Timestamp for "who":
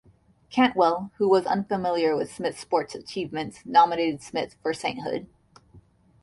1.17-1.29